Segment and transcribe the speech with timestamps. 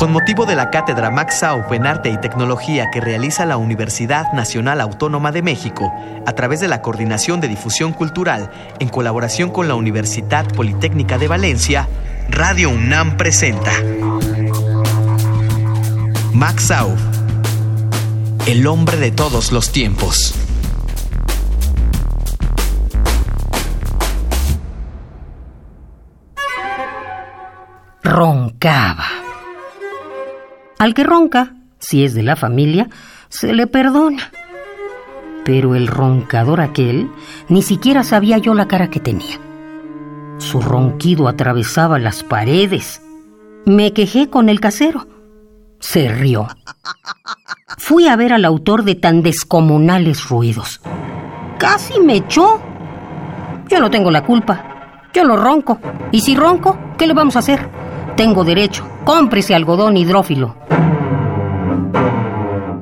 [0.00, 4.32] Con motivo de la cátedra Max Sauf en Arte y Tecnología que realiza la Universidad
[4.32, 5.92] Nacional Autónoma de México
[6.24, 11.28] a través de la Coordinación de Difusión Cultural en colaboración con la Universidad Politécnica de
[11.28, 11.86] Valencia,
[12.30, 13.72] Radio UNAM presenta
[16.32, 16.98] Max Sauf,
[18.46, 20.34] el hombre de todos los tiempos.
[28.02, 29.19] Roncaba.
[30.80, 32.88] Al que ronca, si es de la familia,
[33.28, 34.32] se le perdona.
[35.44, 37.10] Pero el roncador aquel,
[37.50, 39.38] ni siquiera sabía yo la cara que tenía.
[40.38, 43.02] Su ronquido atravesaba las paredes.
[43.66, 45.06] Me quejé con el casero.
[45.80, 46.48] Se rió.
[47.76, 50.80] Fui a ver al autor de tan descomunales ruidos.
[51.58, 52.58] Casi me echó.
[53.68, 55.02] Yo no tengo la culpa.
[55.12, 55.78] Yo no ronco.
[56.10, 57.68] Y si ronco, ¿qué le vamos a hacer?
[58.20, 58.86] Tengo derecho.
[59.04, 60.54] Cómprese algodón hidrófilo.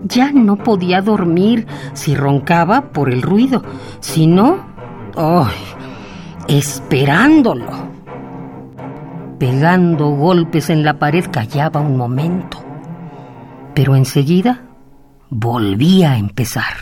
[0.03, 3.63] Ya no podía dormir si roncaba por el ruido.
[4.01, 4.59] Si no,
[5.17, 5.55] ¡ay!
[6.49, 7.71] esperándolo.
[9.39, 12.59] Pegando golpes en la pared callaba un momento,
[13.75, 14.65] pero enseguida
[15.31, 16.75] volvía a empezar.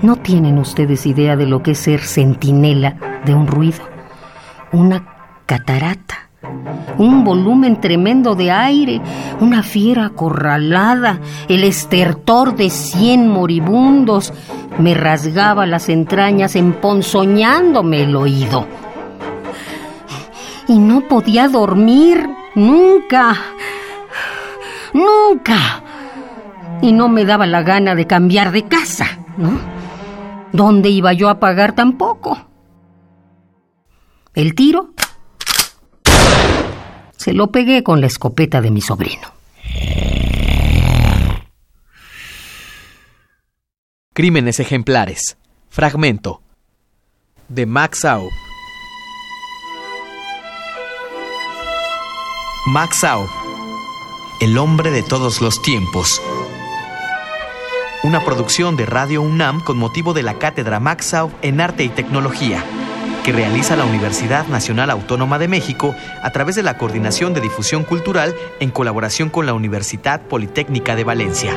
[0.00, 3.82] No tienen ustedes idea de lo que es ser centinela de un ruido,
[4.72, 5.04] una
[5.44, 6.29] catarata,
[6.98, 9.00] un volumen tremendo de aire,
[9.40, 14.32] una fiera acorralada, el estertor de cien moribundos,
[14.78, 18.66] me rasgaba las entrañas emponzoñándome el oído.
[20.68, 23.36] Y no podía dormir nunca,
[24.92, 25.82] nunca.
[26.80, 29.58] Y no me daba la gana de cambiar de casa, ¿no?
[30.52, 32.38] ¿Dónde iba yo a pagar tampoco?
[34.34, 34.90] El tiro
[37.32, 39.32] lo pegué con la escopeta de mi sobrino.
[44.12, 45.36] Crímenes ejemplares.
[45.68, 46.42] Fragmento.
[47.48, 48.30] De Max Aub.
[52.66, 53.06] Max.
[54.40, 56.20] El hombre de todos los tiempos.
[58.02, 62.64] Una producción de Radio UNAM con motivo de la cátedra Max en Arte y Tecnología
[63.32, 68.34] realiza la Universidad Nacional Autónoma de México a través de la Coordinación de Difusión Cultural
[68.60, 71.54] en colaboración con la Universidad Politécnica de Valencia.